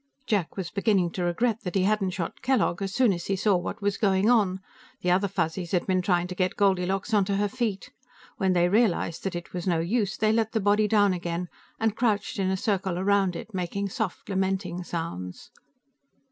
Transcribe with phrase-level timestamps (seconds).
[0.25, 3.55] Jack was beginning to regret that he hadn't shot Kellogg as soon as he saw
[3.55, 4.59] what was going on.
[5.01, 7.91] The other Fuzzies had been trying to get Goldilocks onto her feet.
[8.37, 11.95] When they realized that it was no use, they let the body down again and
[11.95, 15.51] crouched in a circle around it, making soft, lamenting sounds.